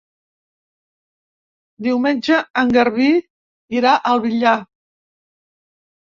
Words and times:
Diumenge 1.87 2.39
en 2.63 2.73
Garbí 2.79 3.11
irà 3.83 3.93
al 4.15 4.25
Villar. 4.27 4.57